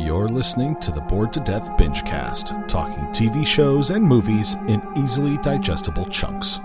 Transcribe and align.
You're 0.00 0.28
listening 0.28 0.80
to 0.80 0.90
the 0.90 1.02
Bored 1.02 1.30
to 1.34 1.40
Death 1.40 1.72
Bingecast, 1.76 2.66
talking 2.68 3.04
TV 3.08 3.46
shows 3.46 3.90
and 3.90 4.02
movies 4.02 4.54
in 4.66 4.82
easily 4.96 5.36
digestible 5.36 6.06
chunks. 6.06 6.58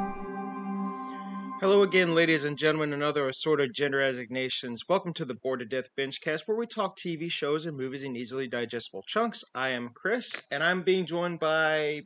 Hello 1.59 1.81
again, 1.81 2.15
ladies 2.15 2.45
and 2.45 2.57
gentlemen, 2.57 2.93
and 2.93 3.03
other 3.03 3.27
assorted 3.27 3.73
gender 3.73 3.97
resignations. 3.97 4.85
Welcome 4.87 5.11
to 5.15 5.25
the 5.25 5.33
Bored 5.33 5.59
to 5.59 5.65
Death 5.65 5.89
Bingecast, 5.97 6.47
where 6.47 6.55
we 6.55 6.65
talk 6.65 6.96
TV 6.96 7.29
shows 7.29 7.65
and 7.65 7.76
movies 7.76 8.03
in 8.03 8.15
easily 8.15 8.47
digestible 8.47 9.03
chunks. 9.06 9.44
I 9.54 9.70
am 9.70 9.90
Chris, 9.94 10.42
and 10.49 10.63
I'm 10.63 10.83
being 10.83 11.06
joined 11.06 11.42
by 11.42 12.04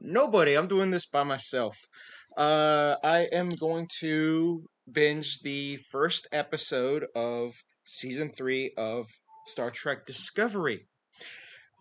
nobody. 0.00 0.54
I'm 0.54 0.68
doing 0.68 0.92
this 0.92 1.04
by 1.04 1.24
myself. 1.24 1.88
Uh, 2.36 2.94
I 3.02 3.28
am 3.32 3.48
going 3.48 3.88
to 3.98 4.64
binge 4.90 5.40
the 5.40 5.78
first 5.78 6.28
episode 6.30 7.06
of 7.16 7.60
season 7.84 8.30
three 8.30 8.72
of 8.76 9.08
Star 9.46 9.70
Trek 9.70 10.06
Discovery. 10.06 10.86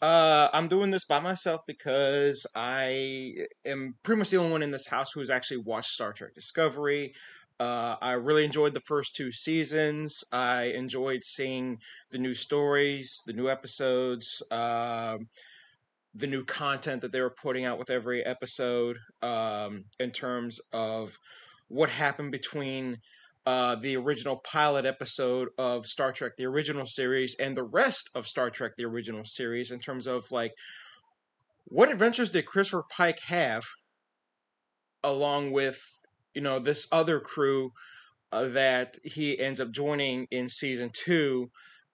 Uh, 0.02 0.50
I'm 0.52 0.68
doing 0.68 0.92
this 0.92 1.06
by 1.06 1.22
myself 1.22 1.62
because 1.66 2.46
I 2.56 3.36
am 3.66 3.96
pretty 4.04 4.20
much 4.20 4.32
the 4.32 4.38
only 4.38 4.52
one 4.52 4.64
in 4.64 4.72
this 4.72 4.88
house 4.88 5.14
who's 5.14 5.30
actually 5.30 5.58
watched 5.58 5.92
Star 5.92 6.12
Trek 6.12 6.34
Discovery. 6.34 7.14
Uh, 7.60 7.96
I 8.02 8.14
really 8.14 8.44
enjoyed 8.44 8.74
the 8.74 8.82
first 8.82 9.16
two 9.16 9.32
seasons. 9.32 10.24
I 10.34 10.74
enjoyed 10.76 11.24
seeing 11.24 11.78
the 12.12 12.18
new 12.18 12.34
stories, 12.34 13.24
the 13.26 13.34
new 13.34 13.48
episodes, 13.48 14.44
uh, 14.52 15.20
the 16.16 16.28
new 16.28 16.44
content 16.44 17.02
that 17.02 17.12
they 17.12 17.22
were 17.22 17.30
putting 17.30 17.64
out 17.64 17.80
with 17.80 17.90
every 17.90 18.26
episode 18.26 18.98
um, 19.22 19.86
in 20.00 20.12
terms 20.12 20.60
of 20.74 21.18
what 21.70 21.90
happened 21.90 22.32
between 22.32 22.98
uh, 23.46 23.76
the 23.76 23.98
original 23.98 24.38
pilot 24.38 24.86
episode 24.86 25.50
of 25.58 25.86
Star 25.86 26.12
Trek, 26.12 26.34
the 26.38 26.46
original 26.46 26.86
series, 26.86 27.36
and 27.40 27.58
the 27.58 27.64
rest 27.64 28.10
of 28.16 28.28
Star 28.28 28.50
Trek, 28.50 28.74
the 28.78 28.86
original 28.86 29.26
series, 29.26 29.72
in 29.72 29.80
terms 29.80 30.08
of 30.08 30.32
like 30.32 30.54
what 31.66 31.92
adventures 31.92 32.30
did 32.30 32.46
Christopher 32.46 32.86
Pike 32.90 33.20
have 33.28 33.64
along 35.04 35.52
with 35.52 35.82
you 36.34 36.42
know 36.42 36.60
this 36.60 36.88
other 36.92 37.20
crew 37.20 37.72
uh, 38.32 38.48
that 38.50 38.98
he 39.04 39.38
ends 39.40 39.60
up 39.62 39.72
joining 39.72 40.28
in 40.32 40.50
season 40.50 40.90
two. 40.94 41.50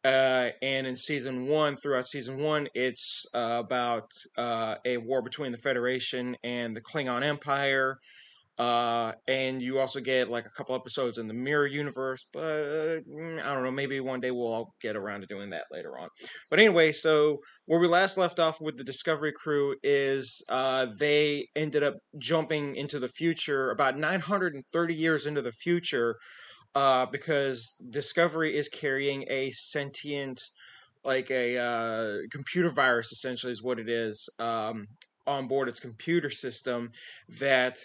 Uh, 0.06 0.52
and 0.62 0.88
in 0.88 0.96
season 0.96 1.48
one, 1.48 1.76
throughout 1.76 2.08
season 2.08 2.38
one, 2.38 2.70
it's 2.74 3.26
uh, 3.34 3.58
about 3.60 4.10
uh, 4.38 4.76
a 4.86 4.96
war 4.96 5.22
between 5.22 5.52
the 5.52 5.58
Federation 5.58 6.38
and 6.42 6.74
the 6.74 6.80
Klingon 6.80 7.22
Empire. 7.22 8.00
Uh, 8.60 9.14
and 9.30 9.62
you 9.62 9.80
also 9.80 10.02
get 10.02 10.30
like 10.30 10.46
a 10.46 10.50
couple 10.50 10.76
episodes 10.76 11.18
in 11.18 11.30
the 11.30 11.34
mirror 11.34 11.66
universe, 11.66 12.28
but 12.34 12.44
uh, 12.44 13.00
I 13.42 13.54
don't 13.54 13.64
know. 13.64 13.72
Maybe 13.72 14.02
one 14.02 14.20
day 14.20 14.32
we'll 14.32 14.52
all 14.52 14.76
get 14.82 14.98
around 14.98 15.22
to 15.22 15.28
doing 15.28 15.50
that 15.52 15.68
later 15.72 15.98
on. 15.98 16.10
But 16.50 16.60
anyway, 16.60 16.92
so 16.92 17.38
where 17.68 17.80
we 17.80 17.88
last 17.88 18.18
left 18.18 18.38
off 18.38 18.60
with 18.60 18.76
the 18.76 18.84
Discovery 18.84 19.32
crew 19.32 19.78
is 19.82 20.44
uh, 20.50 20.88
they 21.00 21.48
ended 21.56 21.84
up 21.84 21.96
jumping 22.18 22.76
into 22.76 23.00
the 23.00 23.08
future 23.08 23.72
about 23.72 23.98
930 23.98 24.94
years 24.94 25.26
into 25.26 25.42
the 25.42 25.54
future 25.54 26.18
uh, 26.76 27.06
because 27.06 27.82
Discovery 27.90 28.58
is 28.58 28.68
carrying 28.68 29.24
a 29.30 29.52
sentient, 29.52 30.42
like 31.06 31.32
a 31.32 31.58
uh, 31.58 32.18
computer 32.30 32.70
virus, 32.70 33.14
essentially, 33.14 33.54
is 33.54 33.64
what 33.64 33.80
it 33.80 33.88
is, 33.88 34.30
um, 34.40 34.86
on 35.26 35.48
board 35.48 35.70
its 35.70 35.80
computer 35.80 36.30
system 36.30 36.92
that 37.30 37.78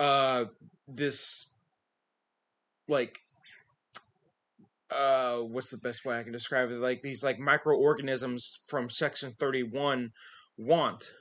uh 0.00 0.44
this 0.88 1.50
like 2.88 3.18
uh 4.90 5.36
what's 5.36 5.70
the 5.70 5.78
best 5.78 6.04
way 6.04 6.18
I 6.18 6.22
can 6.22 6.32
describe 6.32 6.70
it 6.70 6.78
like 6.78 7.02
these 7.02 7.24
like 7.24 7.38
microorganisms 7.38 8.60
from 8.66 8.90
section 8.90 9.32
31 9.38 10.12
want 10.58 11.12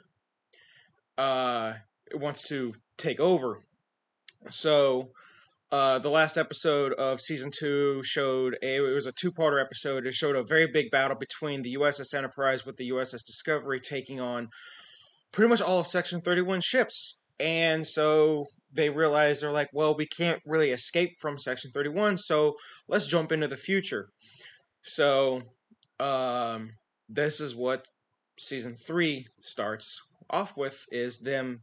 uh 1.17 1.73
it 2.09 2.19
wants 2.19 2.47
to 2.49 2.73
take 2.97 3.19
over 3.19 3.61
so 4.49 5.11
uh, 5.71 5.99
the 5.99 6.09
last 6.09 6.37
episode 6.37 6.91
of 6.93 7.21
season 7.21 7.49
two 7.49 8.03
showed 8.03 8.57
a 8.61 8.75
it 8.75 8.93
was 8.93 9.05
a 9.05 9.13
two-parter 9.13 9.61
episode. 9.61 10.05
It 10.05 10.13
showed 10.13 10.35
a 10.35 10.43
very 10.43 10.67
big 10.67 10.91
battle 10.91 11.15
between 11.15 11.61
the 11.61 11.75
USS 11.75 12.13
Enterprise 12.13 12.65
with 12.65 12.75
the 12.75 12.89
USS 12.89 13.25
Discovery 13.25 13.79
taking 13.79 14.19
on 14.19 14.49
pretty 15.31 15.47
much 15.47 15.61
all 15.61 15.79
of 15.79 15.87
Section 15.87 16.19
31 16.19 16.59
ships. 16.59 17.17
And 17.39 17.87
so 17.87 18.47
they 18.73 18.89
realize 18.89 19.41
they're 19.41 19.51
like, 19.51 19.69
well, 19.73 19.95
we 19.95 20.05
can't 20.05 20.41
really 20.45 20.71
escape 20.71 21.11
from 21.19 21.37
Section 21.37 21.71
31, 21.71 22.17
so 22.17 22.55
let's 22.87 23.07
jump 23.07 23.31
into 23.31 23.47
the 23.47 23.57
future. 23.57 24.07
So, 24.81 25.41
um, 25.99 26.71
this 27.07 27.39
is 27.39 27.55
what 27.55 27.85
season 28.39 28.75
three 28.75 29.27
starts 29.41 30.01
off 30.29 30.55
with: 30.57 30.85
is 30.91 31.19
them 31.19 31.61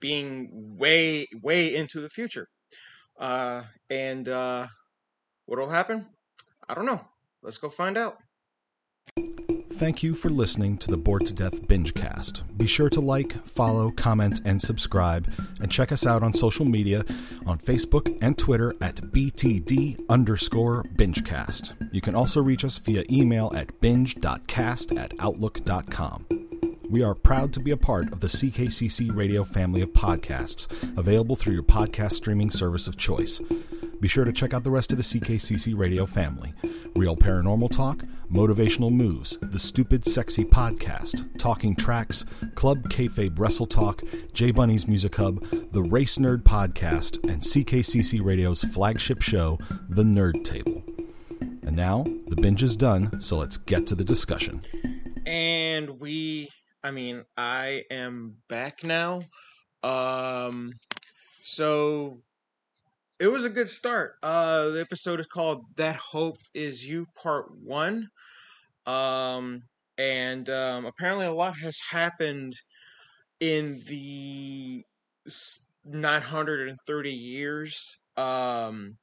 being 0.00 0.50
way, 0.52 1.26
way 1.42 1.74
into 1.74 2.00
the 2.00 2.10
future. 2.10 2.46
Uh, 3.18 3.62
and 3.90 4.28
uh, 4.28 4.66
what'll 5.46 5.68
happen? 5.68 6.06
I 6.68 6.74
don't 6.74 6.86
know. 6.86 7.00
Let's 7.42 7.58
go 7.58 7.68
find 7.68 7.96
out. 7.98 8.16
Thank 9.84 10.02
you 10.02 10.14
for 10.14 10.30
listening 10.30 10.78
to 10.78 10.90
the 10.90 10.96
Bored 10.96 11.26
to 11.26 11.34
Death 11.34 11.60
Bingecast. 11.68 12.40
Be 12.56 12.66
sure 12.66 12.88
to 12.88 13.02
like, 13.02 13.46
follow, 13.46 13.90
comment, 13.90 14.40
and 14.46 14.58
subscribe, 14.58 15.30
and 15.60 15.70
check 15.70 15.92
us 15.92 16.06
out 16.06 16.22
on 16.22 16.32
social 16.32 16.64
media 16.64 17.04
on 17.44 17.58
Facebook 17.58 18.16
and 18.22 18.38
Twitter 18.38 18.72
at 18.80 18.94
BTD 19.12 20.00
underscore 20.08 20.84
Bingecast. 20.96 21.74
You 21.92 22.00
can 22.00 22.14
also 22.14 22.40
reach 22.40 22.64
us 22.64 22.78
via 22.78 23.04
email 23.10 23.52
at 23.54 23.78
binge.cast 23.82 24.92
at 24.92 25.12
outlook.com. 25.18 26.26
We 26.88 27.02
are 27.02 27.14
proud 27.14 27.52
to 27.52 27.60
be 27.60 27.70
a 27.70 27.76
part 27.76 28.10
of 28.10 28.20
the 28.20 28.28
CKCC 28.28 29.14
radio 29.14 29.44
family 29.44 29.82
of 29.82 29.92
podcasts, 29.92 30.66
available 30.96 31.36
through 31.36 31.52
your 31.52 31.62
podcast 31.62 32.12
streaming 32.12 32.50
service 32.50 32.88
of 32.88 32.96
choice. 32.96 33.38
Be 34.00 34.08
sure 34.08 34.24
to 34.24 34.32
check 34.32 34.52
out 34.52 34.64
the 34.64 34.70
rest 34.70 34.92
of 34.92 34.98
the 34.98 35.04
CKCC 35.04 35.76
radio 35.76 36.06
family 36.06 36.54
Real 36.94 37.16
Paranormal 37.16 37.70
Talk, 37.70 38.02
Motivational 38.30 38.92
Moves, 38.92 39.38
The 39.40 39.58
Stupid 39.58 40.04
Sexy 40.04 40.44
Podcast, 40.44 41.38
Talking 41.38 41.74
Tracks, 41.74 42.24
Club 42.54 42.88
Kayfabe 42.88 43.38
Wrestle 43.38 43.66
Talk, 43.66 44.02
J 44.32 44.50
Bunny's 44.50 44.86
Music 44.86 45.14
Hub, 45.16 45.44
The 45.72 45.82
Race 45.82 46.16
Nerd 46.16 46.42
Podcast, 46.42 47.22
and 47.28 47.40
CKCC 47.40 48.22
Radio's 48.22 48.62
flagship 48.62 49.22
show, 49.22 49.58
The 49.88 50.02
Nerd 50.02 50.44
Table. 50.44 50.82
And 51.62 51.76
now, 51.76 52.04
the 52.26 52.36
binge 52.36 52.62
is 52.62 52.76
done, 52.76 53.20
so 53.20 53.38
let's 53.38 53.56
get 53.56 53.86
to 53.88 53.94
the 53.94 54.04
discussion. 54.04 54.62
And 55.26 56.00
we, 56.00 56.50
I 56.82 56.90
mean, 56.90 57.24
I 57.36 57.84
am 57.90 58.36
back 58.48 58.84
now. 58.84 59.20
Um, 59.82 60.72
so 61.42 62.22
it 63.18 63.28
was 63.28 63.44
a 63.44 63.50
good 63.50 63.68
start. 63.68 64.14
Uh, 64.22 64.70
the 64.70 64.80
episode 64.80 65.20
is 65.20 65.26
called 65.26 65.64
"That 65.76 65.96
Hope 65.96 66.38
Is 66.54 66.86
You" 66.88 67.06
Part 67.20 67.46
One, 67.56 68.08
um, 68.86 69.62
and 69.98 70.48
um, 70.50 70.86
apparently 70.86 71.26
a 71.26 71.32
lot 71.32 71.56
has 71.58 71.78
happened 71.90 72.54
in 73.40 73.80
the 73.86 74.84
930 75.84 77.10
years 77.10 77.98
um, 78.16 78.96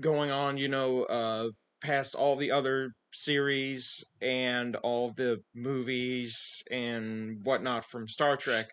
going 0.00 0.30
on. 0.30 0.58
You 0.58 0.68
know, 0.68 1.04
uh, 1.04 1.48
past 1.82 2.14
all 2.14 2.36
the 2.36 2.50
other 2.50 2.92
series 3.12 4.04
and 4.20 4.76
all 4.76 5.12
the 5.12 5.42
movies 5.54 6.62
and 6.70 7.44
whatnot 7.44 7.84
from 7.84 8.06
Star 8.06 8.36
Trek. 8.36 8.66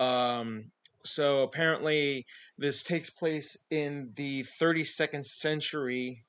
Um, 0.00 0.70
so 1.08 1.42
apparently, 1.42 2.26
this 2.56 2.82
takes 2.82 3.10
place 3.10 3.56
in 3.70 4.12
the 4.14 4.44
32nd 4.60 5.24
century, 5.24 6.24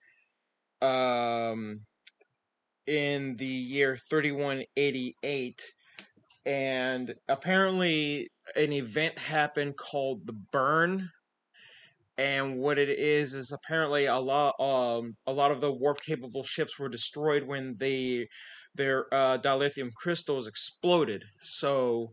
um, 0.82 1.82
in 2.88 3.36
the 3.36 3.46
year 3.46 3.98
3188. 4.10 5.62
And 6.46 7.14
apparently, 7.28 8.30
an 8.56 8.74
event 8.74 9.20
happened 9.20 9.78
called 9.78 10.26
the 10.26 10.34
Burn. 10.34 11.10
And 12.18 12.58
what 12.58 12.80
it 12.80 12.90
is 12.90 13.34
is 13.34 13.52
apparently 13.52 14.08
a 14.08 14.18
lot, 14.18 14.60
um, 14.60 15.16
a 15.26 15.32
lot 15.32 15.52
of 15.52 15.62
the 15.62 15.72
warp 15.72 16.02
capable 16.02 16.44
ships 16.44 16.78
were 16.78 16.90
destroyed 16.90 17.44
when 17.44 17.76
they, 17.78 18.28
their 18.76 19.14
uh, 19.14 19.38
dilithium 19.38 19.94
crystals 19.94 20.48
exploded. 20.48 21.24
So, 21.40 22.12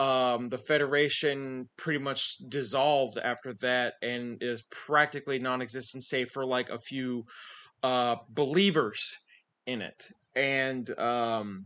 um, 0.00 0.48
the 0.48 0.58
Federation 0.58 1.68
pretty 1.76 1.98
much 1.98 2.38
dissolved 2.48 3.18
after 3.18 3.54
that 3.54 3.94
and 4.02 4.42
is 4.42 4.62
practically 4.70 5.38
non-existent, 5.38 6.04
save 6.04 6.30
for 6.30 6.44
like 6.44 6.70
a 6.70 6.78
few 6.78 7.24
uh, 7.82 8.16
believers 8.30 9.18
in 9.66 9.82
it. 9.82 10.08
And 10.36 10.88
um, 10.98 11.64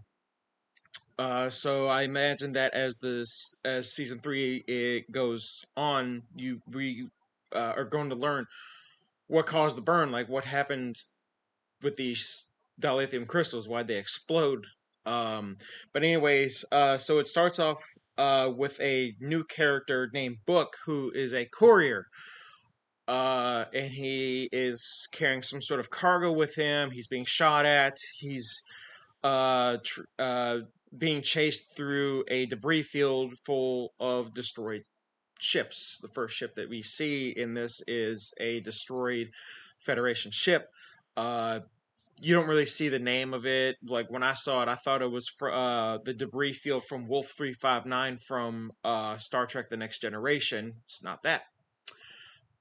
uh, 1.19 1.51
so 1.51 1.89
I 1.89 2.03
imagine 2.03 2.53
that 2.53 2.75
as 2.75 2.99
this 2.99 3.55
as 3.65 3.93
season 3.93 4.19
three 4.19 4.65
it 4.67 5.11
goes 5.13 5.65
on, 5.77 6.23
you 6.35 6.61
we 6.73 7.09
uh, 7.55 7.75
are 7.77 7.85
going 7.85 8.09
to 8.11 8.17
learn 8.17 8.47
what 9.27 9.47
caused 9.47 9.77
the 9.77 9.83
burn, 9.83 10.11
like 10.11 10.29
what 10.29 10.45
happened 10.45 10.97
with 11.83 11.97
these 11.97 12.47
dilithium 12.81 13.27
crystals, 13.27 13.69
why 13.69 13.83
they 13.83 13.97
explode. 13.97 14.67
Um, 15.05 15.59
but 15.93 16.03
anyways, 16.03 16.65
uh, 16.73 16.97
so 16.97 17.19
it 17.19 17.29
starts 17.29 17.59
off 17.59 17.83
uh, 18.23 18.49
with 18.49 18.81
a 18.81 19.17
new 19.19 19.43
character 19.43 20.09
named 20.15 20.37
Book, 20.47 20.77
who 20.87 21.11
is 21.13 21.35
a 21.35 21.45
courier. 21.45 22.07
Uh, 23.09 23.65
and 23.75 23.91
he 23.91 24.49
is 24.53 25.09
carrying 25.11 25.43
some 25.43 25.61
sort 25.61 25.81
of 25.81 25.91
cargo 25.91 26.31
with 26.31 26.55
him. 26.55 26.93
He's 26.93 27.09
being 27.09 27.25
shot 27.25 27.67
at. 27.67 27.99
He's 28.17 28.63
uh, 29.25 29.79
tr- 29.83 30.03
uh, 30.21 30.59
being 30.97 31.23
chased 31.23 31.75
through 31.77 32.23
a 32.29 32.47
debris 32.47 32.85
field 32.85 33.35
full 33.45 33.93
of 33.99 34.33
destroyed 34.35 34.85
ships. 35.41 35.99
The 36.01 36.09
first 36.15 36.37
ship 36.37 36.55
that 36.55 36.69
we 36.69 36.81
see 36.81 37.31
in 37.31 37.55
this 37.55 37.83
is 37.89 38.33
a 38.39 38.61
destroyed 38.61 39.31
Federation 39.79 40.31
ship. 40.31 40.69
Uh, 41.17 41.59
you 42.23 42.35
don't 42.35 42.47
really 42.47 42.67
see 42.67 42.89
the 42.89 43.01
name 43.01 43.35
of 43.35 43.47
it. 43.47 43.77
Like 43.83 44.09
when 44.11 44.23
I 44.23 44.35
saw 44.35 44.63
it, 44.63 44.69
I 44.69 44.77
thought 44.77 45.03
it 45.03 45.11
was 45.11 45.29
for 45.29 45.53
uh, 45.53 45.99
the 46.05 46.15
debris 46.15 46.53
field 46.53 46.85
from 46.85 47.09
Wolf 47.09 47.33
three 47.37 47.53
five 47.53 47.85
nine 47.85 48.17
from 48.17 48.71
uh, 48.85 49.17
Star 49.19 49.45
Trek: 49.45 49.71
The 49.71 49.77
Next 49.77 50.01
Generation. 50.01 50.75
It's 50.85 51.03
not 51.03 51.25
that. 51.25 51.43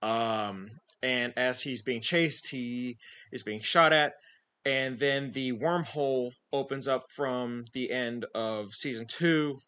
Um, 0.02 0.72
and 1.04 1.34
as 1.38 1.62
he's 1.62 1.84
being 1.84 2.02
chased, 2.02 2.50
he 2.50 2.98
is 3.32 3.44
being 3.44 3.60
shot 3.60 3.94
at, 3.94 4.14
and 4.66 4.98
then 4.98 5.32
the 5.32 5.54
wormhole 5.54 6.32
opens 6.52 6.88
up 6.88 7.04
from 7.12 7.66
the 7.74 7.92
end 7.92 8.26
of 8.34 8.74
season 8.74 9.06
two. 9.06 9.60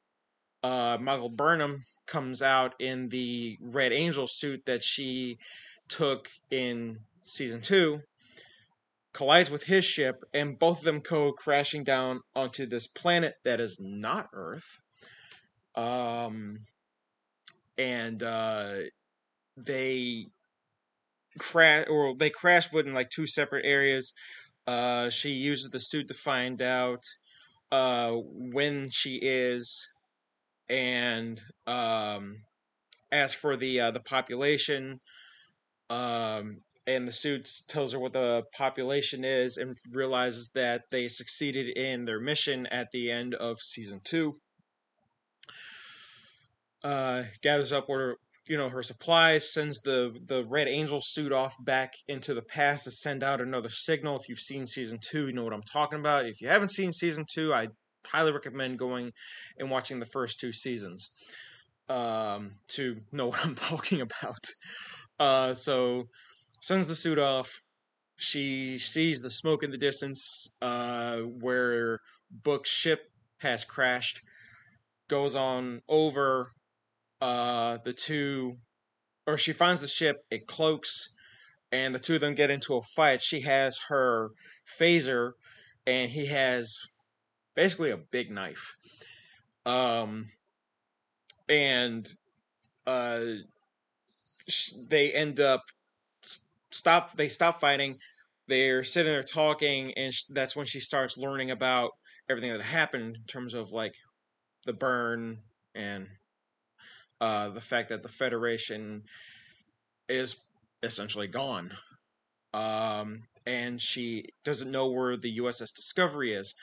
Uh, 0.63 0.97
Michael 0.99 1.29
Burnham 1.29 1.83
comes 2.07 2.41
out 2.41 2.73
in 2.79 3.09
the 3.09 3.57
Red 3.61 3.91
Angel 3.91 4.25
suit 4.27 4.65
that 4.65 4.83
she 4.83 5.37
took 5.87 6.29
in 6.49 6.99
season 7.21 7.61
two, 7.61 8.01
collides 9.13 9.49
with 9.49 9.63
his 9.63 9.85
ship, 9.85 10.23
and 10.33 10.59
both 10.59 10.79
of 10.79 10.83
them 10.85 10.99
go 10.99 11.31
crashing 11.31 11.83
down 11.83 12.21
onto 12.35 12.65
this 12.65 12.87
planet 12.87 13.35
that 13.45 13.59
is 13.59 13.77
not 13.79 14.27
Earth. 14.33 14.79
Um, 15.75 16.59
and 17.77 18.21
uh, 18.21 18.73
they 19.57 20.27
crash 21.39 21.85
or 21.89 22.15
they 22.15 22.29
crash 22.29 22.67
but 22.67 22.85
in 22.85 22.93
like 22.93 23.09
two 23.09 23.27
separate 23.27 23.65
areas. 23.65 24.13
Uh, 24.65 25.09
she 25.09 25.31
uses 25.31 25.69
the 25.71 25.79
suit 25.79 26.07
to 26.07 26.13
find 26.13 26.61
out 26.61 27.03
uh, 27.71 28.11
when 28.11 28.89
she 28.89 29.15
is, 29.21 29.87
and 30.69 31.41
um, 31.67 32.43
as 33.11 33.33
for 33.33 33.57
the 33.57 33.79
uh, 33.79 33.91
the 33.91 33.99
population, 33.99 35.01
um, 35.89 36.61
and 36.85 37.07
the 37.07 37.11
suit 37.11 37.49
tells 37.67 37.93
her 37.93 37.99
what 37.99 38.13
the 38.13 38.43
population 38.55 39.23
is, 39.23 39.57
and 39.57 39.77
realizes 39.91 40.51
that 40.55 40.83
they 40.91 41.07
succeeded 41.07 41.77
in 41.77 42.05
their 42.05 42.19
mission 42.19 42.67
at 42.67 42.87
the 42.91 43.11
end 43.11 43.35
of 43.35 43.59
season 43.59 44.01
two. 44.03 44.35
Uh, 46.83 47.23
gathers 47.41 47.71
up 47.71 47.85
order 47.87 48.17
you 48.47 48.57
know 48.57 48.69
her 48.69 48.83
supplies 48.83 49.53
sends 49.53 49.79
the 49.81 50.13
the 50.25 50.45
red 50.45 50.67
angel 50.67 50.99
suit 51.01 51.31
off 51.31 51.55
back 51.63 51.93
into 52.07 52.33
the 52.33 52.41
past 52.41 52.83
to 52.83 52.91
send 52.91 53.23
out 53.23 53.41
another 53.41 53.69
signal. 53.69 54.17
If 54.19 54.27
you've 54.27 54.39
seen 54.39 54.67
season 54.67 54.99
two 55.01 55.27
you 55.27 55.33
know 55.33 55.43
what 55.43 55.53
i'm 55.53 55.63
talking 55.63 55.99
about. 55.99 56.25
If 56.25 56.41
you 56.41 56.47
haven't 56.49 56.71
seen 56.71 56.91
season 56.91 57.25
two 57.31 57.53
i 57.53 57.67
highly 58.05 58.33
recommend 58.33 58.79
going 58.79 59.11
and 59.57 59.71
watching 59.71 59.99
the 59.99 60.05
first 60.05 60.39
two 60.39 60.51
seasons 60.51 61.11
um, 61.87 62.55
to 62.69 62.97
know 63.11 63.27
what 63.29 63.45
i'm 63.45 63.55
talking 63.55 64.01
about. 64.01 64.45
Uh, 65.19 65.53
so 65.53 66.05
sends 66.63 66.87
the 66.87 66.95
suit 66.95 67.19
off 67.19 67.59
she 68.15 68.77
sees 68.77 69.21
the 69.21 69.29
smoke 69.29 69.63
in 69.63 69.71
the 69.71 69.77
distance 69.77 70.55
uh, 70.61 71.17
where 71.17 71.99
book's 72.31 72.69
ship 72.69 73.01
has 73.39 73.65
crashed 73.65 74.21
goes 75.09 75.35
on 75.35 75.81
over 75.89 76.51
uh, 77.21 77.77
the 77.83 77.93
two, 77.93 78.57
or 79.27 79.37
she 79.37 79.53
finds 79.53 79.81
the 79.81 79.87
ship, 79.87 80.17
it 80.31 80.47
cloaks, 80.47 81.09
and 81.71 81.93
the 81.93 81.99
two 81.99 82.15
of 82.15 82.21
them 82.21 82.33
get 82.35 82.49
into 82.49 82.75
a 82.75 82.81
fight. 82.81 83.21
She 83.21 83.41
has 83.41 83.77
her 83.89 84.29
phaser, 84.79 85.31
and 85.85 86.11
he 86.11 86.27
has 86.27 86.77
basically 87.55 87.91
a 87.91 87.97
big 87.97 88.31
knife. 88.31 88.75
Um, 89.65 90.27
and 91.49 92.07
uh, 92.87 93.19
they 94.89 95.11
end 95.11 95.39
up 95.39 95.61
stop. 96.73 97.13
They 97.13 97.29
stop 97.29 97.59
fighting. 97.59 97.99
They're 98.47 98.83
sitting 98.83 99.11
there 99.11 99.23
talking, 99.23 99.93
and 99.93 100.13
that's 100.29 100.55
when 100.55 100.65
she 100.65 100.79
starts 100.79 101.17
learning 101.17 101.51
about 101.51 101.91
everything 102.29 102.51
that 102.51 102.61
happened 102.61 103.15
in 103.15 103.23
terms 103.27 103.53
of 103.53 103.71
like 103.71 103.95
the 104.65 104.73
burn 104.73 105.39
and 105.75 106.07
uh, 107.21 107.49
the 107.49 107.61
fact 107.61 107.89
that 107.89 108.03
the 108.03 108.09
Federation 108.09 109.03
is 110.09 110.41
essentially 110.81 111.27
gone. 111.27 111.71
Um, 112.53 113.23
and 113.45 113.81
she 113.81 114.25
doesn't 114.43 114.71
know 114.71 114.87
where 114.87 115.17
the 115.17 115.37
USS 115.39 115.73
Discovery 115.73 116.33
is. 116.33 116.53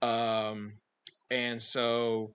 Um, 0.00 0.74
and 1.30 1.62
so 1.62 2.32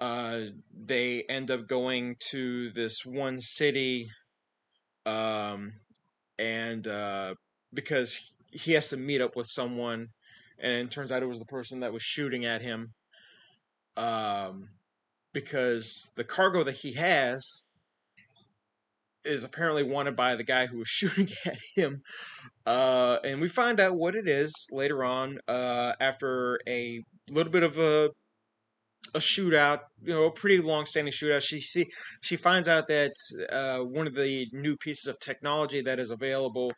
uh, 0.00 0.40
they 0.72 1.22
end 1.28 1.50
up 1.50 1.66
going 1.66 2.16
to 2.30 2.70
this 2.70 3.04
one 3.04 3.40
city, 3.40 4.10
um, 5.06 5.74
and 6.38 6.86
uh, 6.86 7.34
because 7.72 8.32
he 8.50 8.72
has 8.72 8.88
to 8.88 8.96
meet 8.96 9.20
up 9.20 9.36
with 9.36 9.46
someone, 9.46 10.08
and 10.58 10.72
it 10.72 10.90
turns 10.90 11.12
out 11.12 11.22
it 11.22 11.26
was 11.26 11.38
the 11.38 11.44
person 11.44 11.80
that 11.80 11.92
was 11.92 12.02
shooting 12.02 12.44
at 12.44 12.62
him. 12.62 12.92
Um, 13.96 14.68
because 15.32 16.12
the 16.16 16.24
cargo 16.24 16.64
that 16.64 16.76
he 16.76 16.92
has 16.92 17.64
is 19.24 19.44
apparently 19.44 19.82
wanted 19.82 20.16
by 20.16 20.36
the 20.36 20.44
guy 20.44 20.66
who 20.66 20.78
was 20.78 20.88
shooting 20.88 21.28
at 21.46 21.58
him. 21.74 22.02
Uh, 22.66 23.18
and 23.24 23.40
we 23.40 23.48
find 23.48 23.80
out 23.80 23.96
what 23.96 24.14
it 24.14 24.28
is 24.28 24.52
later 24.70 25.04
on 25.04 25.38
uh, 25.48 25.92
after 26.00 26.60
a 26.68 27.02
little 27.30 27.52
bit 27.52 27.62
of 27.62 27.78
a 27.78 28.10
a 29.14 29.18
shootout, 29.18 29.80
you 30.02 30.14
know, 30.14 30.24
a 30.24 30.30
pretty 30.30 30.60
long-standing 30.60 31.12
shootout. 31.12 31.42
She 31.42 31.60
see 31.60 31.86
she 32.20 32.36
finds 32.36 32.68
out 32.68 32.86
that 32.88 33.12
uh, 33.50 33.80
one 33.80 34.06
of 34.06 34.14
the 34.14 34.48
new 34.52 34.76
pieces 34.76 35.06
of 35.06 35.18
technology 35.18 35.80
that 35.82 35.98
is 35.98 36.10
available 36.10 36.72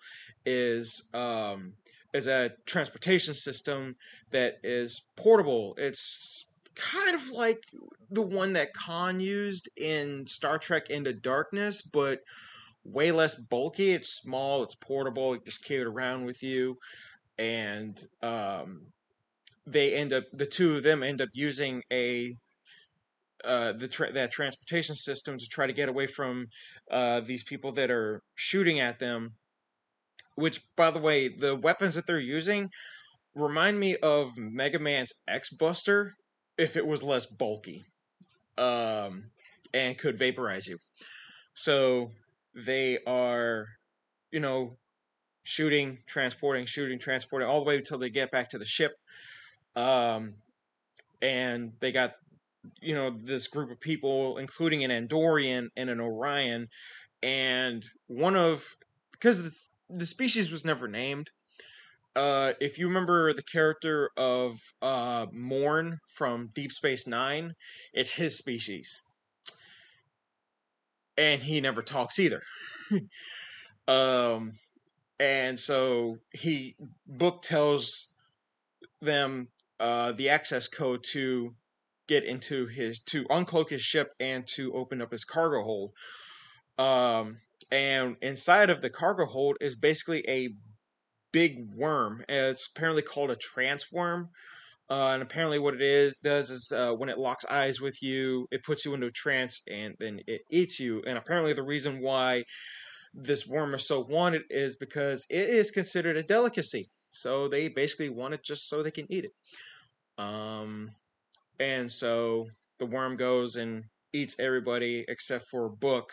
is 0.46 1.08
um, 1.14 1.72
is 2.12 2.26
a 2.26 2.50
transportation 2.66 3.34
system 3.34 3.94
that 4.30 4.54
is 4.62 5.10
portable. 5.16 5.74
It's 5.76 6.50
kind 6.74 7.14
of 7.14 7.30
like 7.30 7.62
the 8.10 8.22
one 8.22 8.52
that 8.54 8.72
Khan 8.72 9.20
used 9.20 9.68
in 9.76 10.26
Star 10.26 10.58
Trek 10.58 10.90
Into 10.90 11.12
Darkness, 11.12 11.82
but 11.82 12.20
way 12.84 13.12
less 13.12 13.36
bulky. 13.36 13.90
It's 13.90 14.20
small, 14.20 14.62
it's 14.62 14.74
portable, 14.74 15.34
you 15.34 15.42
just 15.44 15.64
carry 15.64 15.82
it 15.82 15.86
around 15.86 16.24
with 16.24 16.42
you. 16.42 16.78
And 17.38 17.98
um, 18.22 18.86
they 19.72 19.94
end 19.94 20.12
up, 20.12 20.24
the 20.32 20.46
two 20.46 20.76
of 20.76 20.82
them 20.82 21.02
end 21.02 21.20
up 21.20 21.28
using 21.32 21.82
a 21.92 22.34
uh, 23.44 23.72
the 23.72 23.88
tra- 23.88 24.12
that 24.12 24.30
transportation 24.30 24.94
system 24.94 25.38
to 25.38 25.46
try 25.46 25.66
to 25.66 25.72
get 25.72 25.88
away 25.88 26.06
from 26.06 26.46
uh, 26.90 27.20
these 27.20 27.42
people 27.42 27.72
that 27.72 27.90
are 27.90 28.20
shooting 28.34 28.80
at 28.80 28.98
them. 28.98 29.30
Which, 30.34 30.60
by 30.76 30.90
the 30.90 30.98
way, 30.98 31.28
the 31.28 31.56
weapons 31.56 31.94
that 31.94 32.06
they're 32.06 32.18
using 32.18 32.70
remind 33.34 33.78
me 33.78 33.96
of 33.96 34.36
Mega 34.36 34.78
Man's 34.78 35.12
X 35.28 35.50
Buster 35.50 36.12
if 36.58 36.76
it 36.76 36.86
was 36.86 37.02
less 37.02 37.26
bulky 37.26 37.82
um, 38.58 39.24
and 39.72 39.98
could 39.98 40.16
vaporize 40.16 40.66
you. 40.66 40.78
So 41.54 42.10
they 42.54 42.98
are, 43.06 43.66
you 44.30 44.40
know, 44.40 44.76
shooting, 45.44 45.98
transporting, 46.06 46.66
shooting, 46.66 46.98
transporting, 46.98 47.48
all 47.48 47.60
the 47.60 47.66
way 47.66 47.76
until 47.76 47.98
they 47.98 48.10
get 48.10 48.30
back 48.30 48.50
to 48.50 48.58
the 48.58 48.64
ship. 48.64 48.92
Um, 49.76 50.34
and 51.22 51.72
they 51.80 51.92
got, 51.92 52.14
you 52.80 52.94
know, 52.94 53.10
this 53.10 53.46
group 53.46 53.70
of 53.70 53.80
people, 53.80 54.38
including 54.38 54.84
an 54.84 54.90
Andorian 54.90 55.68
and 55.76 55.90
an 55.90 56.00
Orion, 56.00 56.68
and 57.22 57.84
one 58.06 58.36
of 58.36 58.76
because 59.12 59.68
the 59.88 60.06
species 60.06 60.50
was 60.50 60.64
never 60.64 60.88
named, 60.88 61.30
uh, 62.16 62.52
if 62.60 62.78
you 62.78 62.88
remember 62.88 63.32
the 63.32 63.42
character 63.42 64.10
of 64.16 64.58
uh, 64.82 65.26
Morn 65.32 66.00
from 66.08 66.50
Deep 66.54 66.72
Space 66.72 67.06
Nine, 67.06 67.54
it's 67.92 68.14
his 68.14 68.36
species, 68.36 69.00
and 71.16 71.42
he 71.42 71.60
never 71.60 71.82
talks 71.82 72.18
either. 72.18 72.42
um, 73.88 74.52
and 75.20 75.58
so 75.58 76.18
he 76.32 76.76
book 77.06 77.42
tells 77.42 78.08
them 79.00 79.48
uh, 79.80 80.12
the 80.12 80.28
access 80.28 80.68
code 80.68 81.02
to 81.12 81.54
get 82.06 82.24
into 82.24 82.66
his 82.66 83.00
to 83.00 83.24
uncloak 83.24 83.70
his 83.70 83.82
ship 83.82 84.12
and 84.20 84.46
to 84.46 84.72
open 84.74 85.00
up 85.00 85.10
his 85.10 85.24
cargo 85.24 85.62
hold. 85.62 85.92
Um, 86.78 87.38
and 87.70 88.16
inside 88.20 88.70
of 88.70 88.82
the 88.82 88.90
cargo 88.90 89.26
hold 89.26 89.56
is 89.60 89.76
basically 89.76 90.24
a 90.28 90.50
big 91.32 91.72
worm. 91.74 92.24
It's 92.28 92.68
apparently 92.74 93.02
called 93.02 93.30
a 93.30 93.36
trance 93.36 93.90
worm. 93.92 94.30
Uh, 94.90 95.12
and 95.14 95.22
apparently, 95.22 95.60
what 95.60 95.74
it 95.74 95.82
is 95.82 96.16
does 96.16 96.50
is 96.50 96.72
uh, 96.72 96.92
when 96.92 97.08
it 97.08 97.18
locks 97.18 97.44
eyes 97.44 97.80
with 97.80 98.02
you, 98.02 98.48
it 98.50 98.64
puts 98.64 98.84
you 98.84 98.92
into 98.92 99.06
a 99.06 99.12
trance 99.12 99.62
and 99.70 99.94
then 100.00 100.20
it 100.26 100.40
eats 100.50 100.80
you. 100.80 101.00
And 101.06 101.16
apparently, 101.16 101.52
the 101.52 101.62
reason 101.62 102.00
why 102.00 102.42
this 103.14 103.46
worm 103.46 103.72
is 103.74 103.86
so 103.86 104.00
wanted 104.00 104.42
is 104.50 104.74
because 104.74 105.26
it 105.30 105.48
is 105.48 105.70
considered 105.70 106.16
a 106.16 106.24
delicacy. 106.24 106.88
So 107.12 107.46
they 107.46 107.68
basically 107.68 108.08
want 108.08 108.34
it 108.34 108.42
just 108.44 108.68
so 108.68 108.82
they 108.82 108.90
can 108.90 109.06
eat 109.12 109.24
it. 109.24 109.32
Um, 110.20 110.90
and 111.58 111.90
so 111.90 112.46
the 112.78 112.86
worm 112.86 113.16
goes 113.16 113.56
and 113.56 113.84
eats 114.12 114.36
everybody 114.38 115.04
except 115.08 115.48
for 115.48 115.68
Book, 115.68 116.12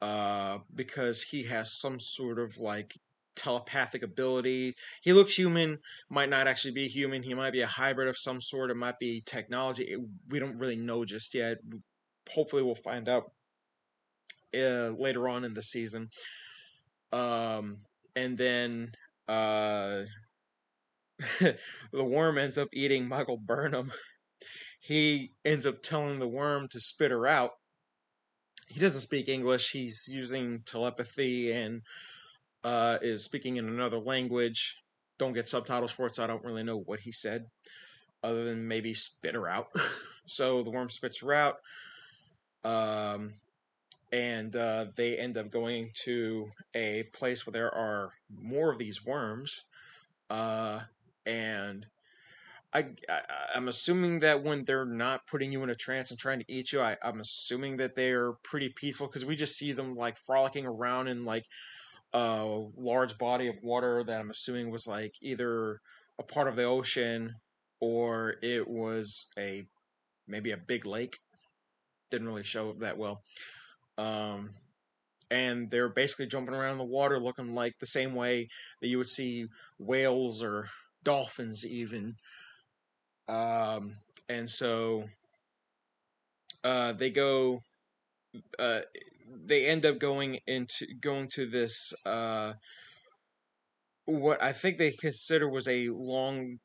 uh, 0.00 0.58
because 0.74 1.22
he 1.22 1.42
has 1.44 1.72
some 1.72 1.98
sort 1.98 2.38
of 2.38 2.58
like 2.58 2.94
telepathic 3.34 4.02
ability. 4.02 4.74
He 5.02 5.12
looks 5.12 5.36
human, 5.36 5.78
might 6.10 6.28
not 6.28 6.46
actually 6.46 6.74
be 6.74 6.88
human. 6.88 7.22
He 7.22 7.34
might 7.34 7.52
be 7.52 7.62
a 7.62 7.66
hybrid 7.66 8.08
of 8.08 8.18
some 8.18 8.40
sort. 8.40 8.70
It 8.70 8.76
might 8.76 8.98
be 8.98 9.22
technology. 9.24 9.84
It, 9.84 10.00
we 10.28 10.38
don't 10.38 10.58
really 10.58 10.76
know 10.76 11.04
just 11.04 11.34
yet. 11.34 11.58
Hopefully, 12.30 12.62
we'll 12.62 12.74
find 12.74 13.08
out 13.08 13.32
uh, 14.54 14.90
later 14.96 15.28
on 15.28 15.44
in 15.44 15.54
the 15.54 15.62
season. 15.62 16.10
Um, 17.12 17.78
and 18.14 18.38
then 18.38 18.92
uh, 19.28 20.02
the 21.92 22.04
worm 22.04 22.38
ends 22.38 22.58
up 22.58 22.68
eating 22.72 23.08
Michael 23.08 23.38
Burnham. 23.38 23.92
He 24.80 25.32
ends 25.44 25.66
up 25.66 25.82
telling 25.82 26.18
the 26.18 26.28
worm 26.28 26.68
to 26.70 26.80
spit 26.80 27.10
her 27.10 27.26
out. 27.26 27.52
He 28.68 28.80
doesn't 28.80 29.02
speak 29.02 29.28
English. 29.28 29.70
He's 29.70 30.08
using 30.10 30.62
telepathy 30.64 31.52
and 31.52 31.82
uh, 32.64 32.98
is 33.02 33.24
speaking 33.24 33.56
in 33.56 33.68
another 33.68 33.98
language. 33.98 34.76
Don't 35.18 35.34
get 35.34 35.48
subtitles 35.48 35.92
for 35.92 36.06
it, 36.06 36.14
so 36.14 36.24
I 36.24 36.26
don't 36.26 36.44
really 36.44 36.64
know 36.64 36.78
what 36.78 37.00
he 37.00 37.12
said, 37.12 37.44
other 38.24 38.44
than 38.44 38.66
maybe 38.66 38.94
spit 38.94 39.34
her 39.34 39.48
out. 39.48 39.68
so 40.26 40.62
the 40.62 40.70
worm 40.70 40.90
spits 40.90 41.20
her 41.20 41.32
out. 41.32 41.56
Um, 42.64 43.34
and 44.12 44.54
uh, 44.56 44.86
they 44.96 45.16
end 45.16 45.38
up 45.38 45.50
going 45.50 45.90
to 46.04 46.50
a 46.74 47.04
place 47.14 47.46
where 47.46 47.52
there 47.52 47.74
are 47.74 48.10
more 48.30 48.70
of 48.70 48.78
these 48.78 49.04
worms, 49.04 49.64
uh, 50.28 50.80
and 51.26 51.86
I, 52.74 52.86
I 53.08 53.20
am 53.54 53.68
assuming 53.68 54.20
that 54.20 54.42
when 54.42 54.64
they're 54.64 54.86
not 54.86 55.26
putting 55.26 55.52
you 55.52 55.62
in 55.62 55.70
a 55.70 55.74
trance 55.74 56.10
and 56.10 56.18
trying 56.18 56.38
to 56.38 56.52
eat 56.52 56.72
you, 56.72 56.80
I, 56.80 56.96
I'm 57.02 57.20
assuming 57.20 57.76
that 57.76 57.94
they're 57.94 58.32
pretty 58.42 58.70
peaceful 58.70 59.06
because 59.06 59.24
we 59.24 59.36
just 59.36 59.56
see 59.56 59.72
them 59.72 59.94
like 59.94 60.16
frolicking 60.16 60.66
around 60.66 61.08
in 61.08 61.24
like 61.24 61.44
a 62.14 62.64
large 62.76 63.18
body 63.18 63.48
of 63.48 63.56
water 63.62 64.02
that 64.04 64.20
I'm 64.20 64.30
assuming 64.30 64.70
was 64.70 64.86
like 64.86 65.14
either 65.20 65.80
a 66.18 66.22
part 66.22 66.48
of 66.48 66.56
the 66.56 66.64
ocean 66.64 67.34
or 67.80 68.36
it 68.42 68.68
was 68.68 69.26
a 69.38 69.64
maybe 70.26 70.52
a 70.52 70.56
big 70.56 70.86
lake. 70.86 71.18
Didn't 72.10 72.28
really 72.28 72.42
show 72.42 72.74
that 72.80 72.96
well. 72.96 73.22
Um, 73.98 74.50
and 75.30 75.70
they're 75.70 75.88
basically 75.88 76.26
jumping 76.26 76.54
around 76.54 76.72
in 76.72 76.78
the 76.78 76.84
water 76.84 77.18
looking 77.18 77.54
like 77.54 77.74
the 77.80 77.86
same 77.86 78.14
way 78.14 78.48
that 78.80 78.88
you 78.88 78.98
would 78.98 79.08
see 79.08 79.46
whales 79.78 80.42
or 80.42 80.68
dolphins 81.04 81.66
even. 81.66 82.14
Um, 83.28 83.96
and 84.28 84.48
so 84.50 85.04
uh, 86.64 86.92
they 86.92 87.10
go 87.10 87.60
uh, 88.58 88.80
they 89.44 89.66
end 89.66 89.84
up 89.84 89.98
going 89.98 90.38
into 90.46 90.86
going 91.00 91.28
to 91.28 91.48
this 91.48 91.92
uh, 92.06 92.54
what 94.04 94.42
I 94.42 94.52
think 94.52 94.78
they 94.78 94.90
consider 94.90 95.48
was 95.48 95.68
a 95.68 95.88
long 95.88 96.58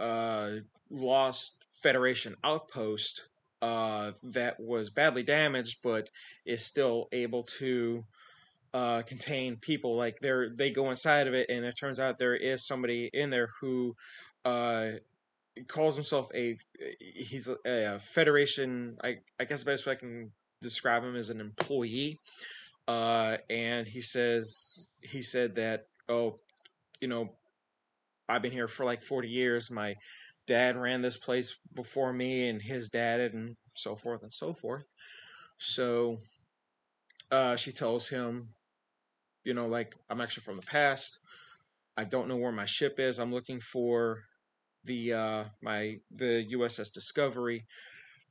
uh, 0.00 0.50
lost 0.90 1.64
Federation 1.72 2.36
outpost 2.44 3.28
uh, 3.60 4.12
that 4.22 4.60
was 4.60 4.90
badly 4.90 5.22
damaged, 5.22 5.78
but 5.82 6.10
is 6.44 6.64
still 6.64 7.08
able 7.12 7.44
to 7.44 8.04
uh, 8.74 9.02
contain 9.02 9.56
people. 9.56 9.96
Like 9.96 10.18
they 10.20 10.32
they 10.54 10.70
go 10.70 10.90
inside 10.90 11.26
of 11.26 11.34
it, 11.34 11.48
and 11.48 11.64
it 11.64 11.76
turns 11.78 12.00
out 12.00 12.18
there 12.18 12.34
is 12.36 12.66
somebody 12.66 13.10
in 13.12 13.30
there 13.30 13.50
who 13.60 13.94
uh, 14.44 14.92
calls 15.68 15.94
himself 15.94 16.28
a 16.34 16.56
he's 16.98 17.48
a, 17.48 17.56
a 17.64 17.98
Federation. 17.98 18.96
I 19.02 19.18
I 19.38 19.44
guess 19.44 19.62
the 19.62 19.70
best 19.70 19.86
way 19.86 19.92
I 19.92 19.96
can 19.96 20.32
describe 20.60 21.02
him 21.04 21.16
as 21.16 21.30
an 21.30 21.40
employee. 21.40 22.18
Uh, 22.88 23.36
and 23.48 23.86
he 23.86 24.00
says 24.00 24.88
he 25.00 25.22
said 25.22 25.54
that 25.56 25.86
oh, 26.08 26.36
you 27.00 27.08
know, 27.08 27.30
I've 28.28 28.42
been 28.42 28.52
here 28.52 28.68
for 28.68 28.84
like 28.84 29.02
forty 29.02 29.28
years. 29.28 29.70
My 29.70 29.94
dad 30.46 30.76
ran 30.76 31.02
this 31.02 31.16
place 31.16 31.58
before 31.74 32.12
me 32.12 32.48
and 32.48 32.60
his 32.60 32.88
dad 32.88 33.20
and 33.20 33.54
so 33.74 33.96
forth 33.96 34.22
and 34.22 34.32
so 34.32 34.52
forth. 34.52 34.88
So 35.58 36.18
uh, 37.30 37.56
she 37.56 37.72
tells 37.72 38.08
him, 38.08 38.48
you 39.44 39.54
know, 39.54 39.66
like, 39.66 39.94
I'm 40.08 40.20
actually 40.20 40.44
from 40.44 40.56
the 40.56 40.66
past. 40.66 41.18
I 41.96 42.04
don't 42.04 42.28
know 42.28 42.36
where 42.36 42.52
my 42.52 42.64
ship 42.64 42.98
is. 42.98 43.18
I'm 43.18 43.32
looking 43.32 43.60
for 43.60 44.20
the 44.84 45.12
uh, 45.12 45.44
my 45.62 45.96
the 46.10 46.46
USS 46.54 46.92
Discovery. 46.92 47.66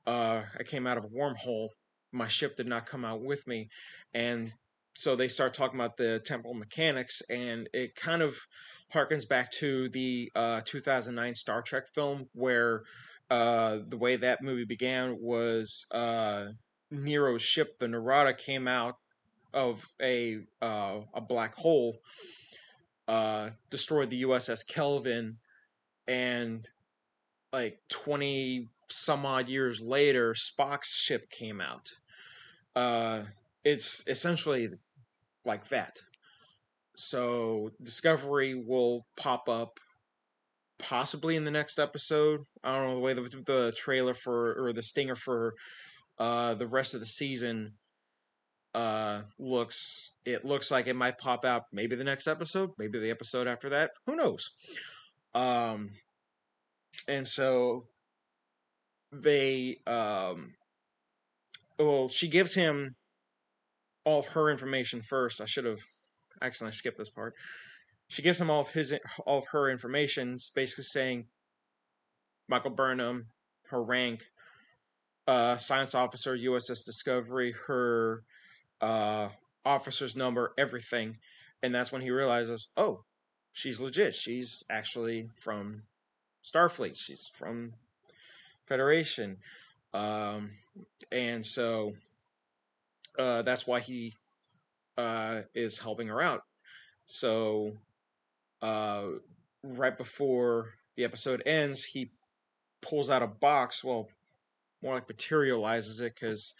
Uh, 0.06 0.42
I 0.60 0.64
came 0.64 0.88
out 0.88 0.98
of 0.98 1.06
a 1.06 1.10
wormhole. 1.10 1.70
My 2.12 2.28
ship 2.28 2.56
did 2.56 2.68
not 2.68 2.86
come 2.86 3.06
out 3.06 3.22
with 3.22 3.46
me, 3.48 3.70
and 4.14 4.52
so 4.96 5.16
they 5.16 5.28
start 5.28 5.54
talking 5.54 5.80
about 5.80 5.98
the 5.98 6.20
temporal 6.20 6.54
mechanics, 6.54 7.22
and 7.30 7.70
it 7.74 7.96
kind 7.96 8.22
of 8.22 8.36
harkens 8.94 9.28
back 9.28 9.52
to 9.52 9.90
the 9.90 10.32
uh, 10.36 10.62
2009 10.66 11.36
Star 11.36 11.62
Trek 11.62 11.88
film 11.94 12.28
where 12.34 12.82
uh, 13.30 13.78
the 13.88 13.98
way 13.98 14.18
that 14.18 14.44
movie 14.44 14.66
began 14.66 15.18
was 15.20 15.86
uh, 15.92 16.48
Nero's 16.92 17.42
ship, 17.42 17.80
the 17.80 17.88
Narada, 17.88 18.34
came 18.34 18.68
out 18.68 18.96
of 19.54 19.86
a 20.02 20.40
uh, 20.62 21.00
a 21.14 21.22
black 21.22 21.56
hole, 21.56 21.98
uh, 23.08 23.50
destroyed 23.70 24.10
the 24.10 24.24
USS 24.24 24.66
Kelvin, 24.68 25.38
and 26.08 26.68
like 27.54 27.80
20 27.90 28.70
some 28.90 29.26
odd 29.26 29.48
years 29.48 29.82
later, 29.82 30.34
Spock's 30.34 30.94
ship 30.94 31.30
came 31.30 31.62
out. 31.62 31.90
Uh, 32.76 33.24
it's 33.64 34.08
essentially 34.08 34.70
like 35.46 35.68
that. 35.70 35.98
So 36.96 37.72
Discovery 37.82 38.54
will 38.56 39.06
pop 39.18 39.50
up 39.50 39.80
possibly 40.78 41.36
in 41.36 41.46
the 41.46 41.52
next 41.52 41.80
episode. 41.80 42.42
I 42.64 42.76
don't 42.76 42.90
know 42.90 42.96
the 42.96 43.02
way 43.02 43.14
the, 43.14 43.44
the 43.46 43.74
trailer 43.76 44.14
for 44.14 44.54
or 44.62 44.74
the 44.74 44.84
stinger 44.84 45.16
for 45.16 45.54
uh, 46.18 46.56
the 46.56 46.68
rest 46.68 46.94
of 46.94 47.00
the 47.00 47.06
season 47.06 47.74
uh, 48.74 49.22
looks. 49.40 50.12
It 50.26 50.46
looks 50.46 50.72
like 50.72 50.88
it 50.88 50.96
might 50.96 51.18
pop 51.18 51.46
out 51.46 51.64
maybe 51.72 51.96
the 51.96 52.04
next 52.04 52.28
episode, 52.28 52.72
maybe 52.78 53.00
the 53.00 53.10
episode 53.10 53.48
after 53.48 53.70
that. 53.70 53.92
Who 54.06 54.16
knows? 54.16 54.50
Um, 55.34 55.92
and 57.08 57.28
so 57.28 57.88
they 59.12 59.78
um, 59.88 60.54
well, 61.80 62.10
she 62.10 62.28
gives 62.28 62.54
him 62.54 62.96
all 64.06 64.20
of 64.20 64.28
her 64.28 64.50
information 64.50 65.02
first. 65.02 65.42
I 65.42 65.46
should 65.46 65.66
have 65.66 65.82
accidentally 66.42 66.74
skipped 66.74 66.98
this 66.98 67.10
part. 67.10 67.34
She 68.08 68.22
gives 68.22 68.40
him 68.40 68.50
all 68.50 68.62
of 68.62 68.72
his 68.72 68.94
all 69.26 69.40
of 69.40 69.48
her 69.52 69.70
information, 69.70 70.38
basically 70.56 70.84
saying 70.86 71.26
Michael 72.48 72.72
Burnham, 72.72 73.28
her 73.70 73.82
rank, 73.82 74.24
uh, 75.28 75.58
science 75.58 75.96
officer, 75.96 76.36
USS 76.38 76.86
Discovery, 76.86 77.54
her 77.68 78.24
uh, 78.82 79.30
officer's 79.66 80.16
number, 80.16 80.54
everything, 80.58 81.18
and 81.64 81.74
that's 81.74 81.92
when 81.92 82.02
he 82.02 82.12
realizes, 82.12 82.70
oh, 82.76 83.04
she's 83.54 83.80
legit. 83.80 84.16
She's 84.16 84.64
actually 84.70 85.30
from 85.36 85.84
Starfleet. 86.44 86.98
She's 86.98 87.30
from 87.34 87.74
Federation, 88.68 89.38
um, 89.94 90.52
and 91.12 91.46
so 91.46 91.94
uh, 93.20 93.42
that's 93.42 93.68
why 93.68 93.80
he 93.80 94.16
uh, 94.98 95.42
is 95.54 95.80
helping 95.80 96.08
her 96.08 96.22
out. 96.22 96.44
So, 97.06 97.74
uh, 98.62 99.04
right 99.64 99.98
before 99.98 100.70
the 100.96 101.04
episode 101.04 101.44
ends, 101.46 101.84
he 101.84 102.12
pulls 102.82 103.10
out 103.10 103.24
a 103.24 103.28
box. 103.28 103.84
Well, 103.84 104.10
more 104.82 104.96
like 104.96 105.08
materializes 105.08 106.00
it 106.02 106.16
because 106.16 106.54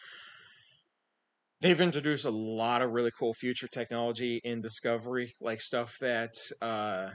they've 1.62 1.82
introduced 1.82 2.26
a 2.26 2.32
lot 2.32 2.82
of 2.82 2.92
really 2.92 3.12
cool 3.18 3.34
future 3.34 3.68
technology 3.68 4.42
in 4.44 4.62
Discovery, 4.62 5.34
like 5.40 5.62
stuff 5.62 5.98
that 6.02 6.34
uh, 6.62 7.12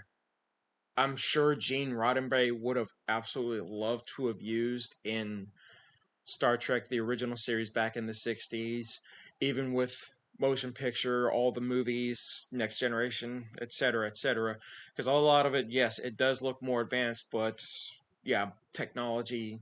I'm 0.97 1.17
sure 1.17 1.55
Gene 1.55 1.91
Roddenberry 1.91 2.53
would 2.59 2.77
have 2.77 2.91
absolutely 3.09 3.69
loved 3.69 4.09
to 4.17 4.29
have 4.29 4.41
used 4.41 4.97
in 5.05 5.49
Star 6.25 6.57
Trek, 6.57 6.89
the 6.89 7.01
original 7.01 7.37
series 7.37 7.71
back 7.71 7.97
in 7.97 8.07
the 8.07 8.13
60s, 8.13 8.99
even 9.41 9.73
with 9.73 9.97
motion 10.39 10.73
picture, 10.73 11.31
all 11.31 11.53
the 11.53 11.61
movies, 11.61 12.47
Next 12.53 12.79
Generation, 12.79 13.45
etc., 13.61 14.07
etc. 14.07 14.57
Because 14.95 15.07
a 15.07 15.13
lot 15.13 15.47
of 15.47 15.55
it, 15.55 15.67
yes, 15.69 15.99
it 15.99 16.17
does 16.17 16.43
look 16.43 16.63
more 16.63 16.81
advanced, 16.81 17.29
but 17.31 17.61
yeah, 18.23 18.51
technology 18.73 19.61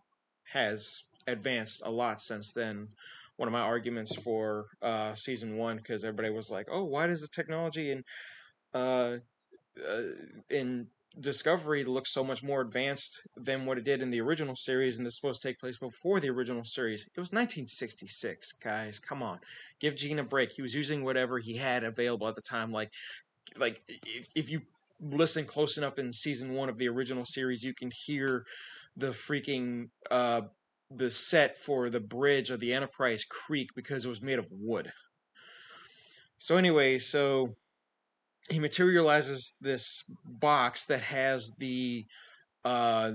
has 0.53 1.05
advanced 1.27 1.83
a 1.85 1.91
lot 1.91 2.21
since 2.21 2.53
then. 2.53 2.89
One 3.37 3.49
of 3.49 3.53
my 3.53 3.61
arguments 3.61 4.15
for 4.17 4.67
uh, 4.83 5.15
season 5.15 5.57
one, 5.57 5.77
because 5.77 6.05
everybody 6.05 6.31
was 6.31 6.51
like, 6.51 6.67
"Oh, 6.71 6.85
why 6.85 7.07
does 7.07 7.21
the 7.21 7.29
technology 7.29 7.91
in 7.91 8.05
uh, 8.75 9.19
uh, 9.89 10.03
in 10.51 10.89
Discovery 11.21 11.85
looks 11.85 12.13
so 12.13 12.25
much 12.25 12.43
more 12.43 12.61
advanced 12.61 13.23
than 13.37 13.67
what 13.67 13.79
it 13.79 13.85
did 13.85 14.03
in 14.03 14.11
the 14.11 14.21
original 14.21 14.57
series, 14.57 14.97
and 14.97 15.07
this 15.07 15.15
supposed 15.17 15.41
to 15.43 15.49
take 15.49 15.61
place 15.61 15.79
before 15.79 16.19
the 16.19 16.29
original 16.29 16.65
series. 16.65 17.03
It 17.03 17.21
was 17.21 17.31
1966, 17.31 18.53
guys. 18.55 18.99
Come 18.99 19.23
on, 19.23 19.39
give 19.79 19.95
Gene 19.95 20.19
a 20.19 20.25
break. 20.25 20.51
He 20.51 20.63
was 20.63 20.75
using 20.75 21.05
whatever 21.05 21.39
he 21.39 21.57
had 21.57 21.85
available 21.85 22.27
at 22.27 22.35
the 22.35 22.43
time. 22.43 22.73
Like, 22.73 22.91
like 23.57 23.81
if 23.87 24.27
if 24.35 24.51
you 24.51 24.63
listen 25.01 25.45
close 25.45 25.79
enough 25.79 26.01
in 26.01 26.13
season 26.13 26.55
one 26.55 26.69
of 26.69 26.79
the 26.79 26.89
original 26.89 27.25
series, 27.25 27.63
you 27.63 27.75
can 27.75 27.91
hear 28.07 28.45
the 28.97 29.11
freaking 29.11 29.91
uh 30.11 30.43
the 30.97 31.11
set 31.11 31.59
for 31.59 31.91
the 31.91 32.01
bridge 32.01 32.51
of 32.51 32.61
the 32.61 32.73
Enterprise 32.73 33.25
creak 33.25 33.71
because 33.75 34.05
it 34.05 34.09
was 34.09 34.23
made 34.23 34.39
of 34.39 34.47
wood. 34.51 34.93
So 36.39 36.57
anyway, 36.57 36.99
so 36.99 37.55
he 38.51 38.59
materializes 38.59 39.57
this 39.61 40.05
box 40.25 40.87
that 40.87 41.01
has 41.01 41.53
the 41.59 42.05
uh, 42.65 43.13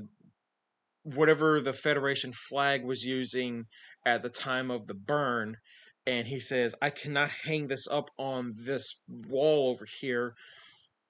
whatever 1.04 1.60
the 1.60 1.74
Federation 1.74 2.32
flag 2.34 2.84
was 2.84 3.04
using 3.04 3.66
at 4.06 4.22
the 4.22 4.30
time 4.30 4.72
of 4.72 4.88
the 4.88 4.94
burn, 4.94 5.58
and 6.08 6.28
he 6.28 6.40
says, 6.40 6.76
"I 6.82 6.90
cannot 6.90 7.30
hang 7.30 7.68
this 7.68 7.88
up 7.88 8.10
on 8.18 8.54
this 8.58 9.04
wall 9.08 9.70
over 9.70 9.86
here 9.86 10.36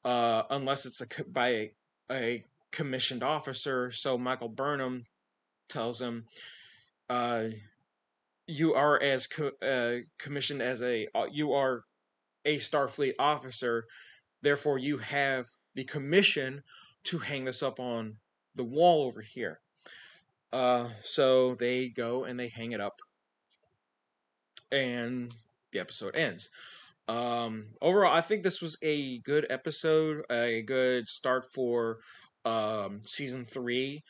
uh, 0.04 0.44
unless 0.50 0.86
it's 0.86 1.02
a 1.02 1.24
by 1.26 1.48
a, 1.50 1.72
a 2.12 2.44
commissioned 2.72 3.24
officer." 3.24 3.92
So 3.92 4.18
Michael 4.18 4.50
Burnham 4.50 5.06
tells 5.70 6.02
him, 6.02 6.26
uh, 7.10 7.50
"You 8.48 8.74
are 8.74 9.02
as 9.02 9.28
co- 9.28 9.58
uh, 9.62 10.04
commissioned 10.18 10.62
as 10.62 10.82
a 10.82 11.08
uh, 11.16 11.28
you 11.32 11.54
are 11.54 11.84
a 12.46 12.58
Starfleet 12.58 13.14
officer." 13.20 13.86
Therefore, 14.42 14.78
you 14.78 14.98
have 15.00 15.48
the 15.76 15.84
commission 15.84 16.64
to 17.06 17.20
hang 17.20 17.46
this 17.46 17.62
up 17.62 17.80
on 17.80 18.18
the 18.56 18.64
wall 18.64 19.04
over 19.04 19.22
here. 19.22 19.60
Uh, 20.52 20.90
so 21.04 21.56
they 21.56 21.90
go 21.90 22.24
and 22.24 22.40
they 22.40 22.48
hang 22.48 22.72
it 22.72 22.82
up, 22.82 23.02
and 24.72 25.36
the 25.72 25.80
episode 25.80 26.16
ends. 26.16 26.50
Um, 27.08 27.68
overall, 27.82 28.14
I 28.14 28.22
think 28.22 28.44
this 28.44 28.62
was 28.62 28.78
a 28.84 29.20
good 29.20 29.48
episode, 29.50 30.24
a 30.30 30.62
good 30.62 31.08
start 31.08 31.52
for 31.52 32.00
um, 32.46 33.02
season 33.04 33.46
three. 33.46 34.04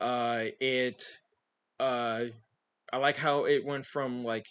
Uh, 0.00 0.44
it, 0.60 1.04
uh, 1.78 2.24
I 2.92 2.98
like 2.98 3.16
how 3.16 3.46
it 3.46 3.64
went 3.64 3.84
from 3.84 4.24
like 4.24 4.46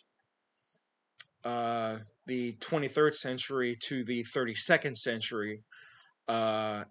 uh, 1.44 2.00
the 2.26 2.54
23rd 2.54 3.16
century 3.16 3.76
to 3.84 4.04
the 4.04 4.24
32nd 4.24 4.98
century 4.98 5.64
uh, 6.28 6.84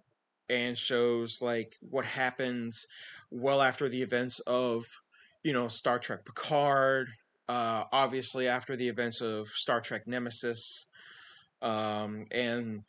and 0.48 0.76
shows 0.76 1.42
like 1.42 1.76
what 1.80 2.04
happens 2.04 2.86
well 3.30 3.60
after 3.62 3.88
the 3.88 4.02
events 4.02 4.40
of 4.40 4.84
you 5.42 5.52
know 5.52 5.68
Star 5.68 5.98
Trek 5.98 6.24
Picard 6.24 7.08
uh, 7.48 7.84
obviously 7.92 8.48
after 8.48 8.76
the 8.76 8.88
events 8.88 9.20
of 9.20 9.48
Star 9.48 9.80
Trek 9.80 10.06
Nemesis 10.06 10.86
um, 11.62 12.24
and 12.30 12.82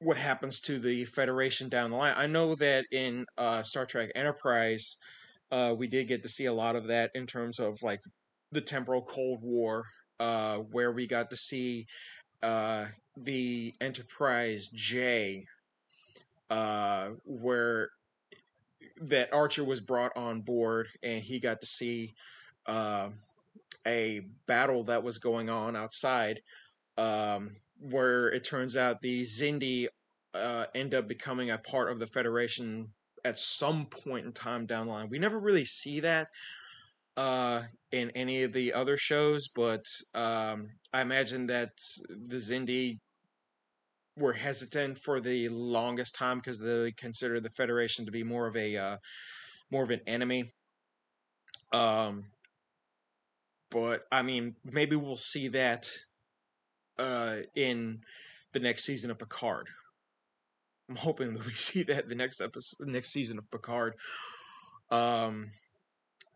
what 0.00 0.16
happens 0.16 0.60
to 0.62 0.78
the 0.78 1.04
Federation 1.04 1.68
down 1.68 1.90
the 1.90 1.96
line. 1.96 2.14
I 2.16 2.26
know 2.26 2.54
that 2.56 2.86
in 2.90 3.24
uh, 3.38 3.62
Star 3.62 3.86
Trek 3.86 4.10
Enterprise, 4.14 4.96
uh, 5.52 5.74
we 5.76 5.86
did 5.86 6.08
get 6.08 6.22
to 6.22 6.28
see 6.28 6.46
a 6.46 6.52
lot 6.52 6.74
of 6.74 6.88
that 6.88 7.10
in 7.14 7.26
terms 7.26 7.60
of 7.60 7.82
like 7.82 8.00
the 8.50 8.60
temporal 8.60 9.02
Cold 9.02 9.42
War 9.42 9.84
uh, 10.18 10.56
where 10.56 10.90
we 10.92 11.06
got 11.06 11.30
to 11.30 11.36
see 11.36 11.86
uh, 12.42 12.86
the 13.16 13.74
Enterprise 13.80 14.68
J, 14.72 15.46
uh, 16.50 17.10
where 17.24 17.90
that 19.02 19.32
Archer 19.32 19.64
was 19.64 19.80
brought 19.80 20.16
on 20.16 20.40
board, 20.40 20.88
and 21.02 21.22
he 21.22 21.38
got 21.38 21.60
to 21.60 21.66
see 21.66 22.14
uh, 22.66 23.10
a 23.86 24.22
battle 24.46 24.84
that 24.84 25.02
was 25.02 25.18
going 25.18 25.50
on 25.50 25.76
outside, 25.76 26.40
um, 26.96 27.56
where 27.78 28.28
it 28.28 28.44
turns 28.44 28.76
out 28.76 29.02
the 29.02 29.22
Xindi 29.22 29.88
uh, 30.34 30.64
end 30.74 30.94
up 30.94 31.08
becoming 31.08 31.50
a 31.50 31.58
part 31.58 31.90
of 31.90 31.98
the 31.98 32.06
Federation 32.06 32.88
at 33.24 33.38
some 33.38 33.86
point 33.86 34.26
in 34.26 34.32
time 34.32 34.66
down 34.66 34.86
the 34.86 34.92
line. 34.92 35.08
We 35.08 35.18
never 35.18 35.38
really 35.38 35.64
see 35.64 36.00
that 36.00 36.28
uh, 37.16 37.62
in 37.90 38.10
any 38.10 38.42
of 38.42 38.52
the 38.52 38.72
other 38.72 38.96
shows, 38.96 39.48
but 39.48 39.86
um, 40.14 40.70
I 40.92 41.02
imagine 41.02 41.46
that 41.48 41.70
the 42.08 42.36
Xindi 42.36 42.98
were 44.16 44.32
hesitant 44.32 44.98
for 44.98 45.20
the 45.20 45.48
longest 45.48 46.14
time 46.14 46.38
because 46.38 46.58
they 46.60 46.92
consider 46.92 47.40
the 47.40 47.50
Federation 47.50 48.04
to 48.06 48.12
be 48.12 48.22
more 48.22 48.46
of 48.46 48.56
a 48.56 48.76
uh, 48.76 48.96
more 49.70 49.82
of 49.82 49.90
an 49.90 50.00
enemy. 50.06 50.52
Um, 51.72 52.24
but 53.70 54.02
I 54.12 54.22
mean, 54.22 54.54
maybe 54.64 54.96
we'll 54.96 55.16
see 55.16 55.48
that 55.48 55.90
uh, 56.98 57.36
in 57.54 58.00
the 58.52 58.60
next 58.60 58.84
season 58.84 59.10
of 59.10 59.18
Picard. 59.18 59.68
I'm 60.92 60.98
hoping 60.98 61.32
that 61.32 61.46
we 61.46 61.52
see 61.54 61.82
that 61.84 62.08
the 62.08 62.14
next 62.14 62.42
episode, 62.42 62.86
next 62.86 63.10
season 63.10 63.38
of 63.38 63.50
Picard. 63.50 63.94
Um, 64.90 65.50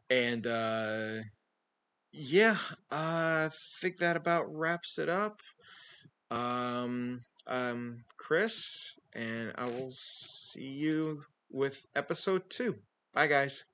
and 0.09 0.47
uh, 0.47 1.19
yeah, 2.11 2.57
I 2.91 3.51
think 3.81 3.99
that 3.99 4.17
about 4.17 4.47
wraps 4.49 4.99
it 4.99 5.11
up. 5.11 5.43
Um, 6.31 7.21
um, 7.47 8.05
Chris, 8.17 8.95
and 9.13 9.53
I 9.57 9.67
will 9.67 9.93
see 9.93 10.65
you 10.65 11.23
with 11.51 11.87
episode 11.95 12.49
two. 12.49 12.77
Bye, 13.13 13.27
guys. 13.27 13.65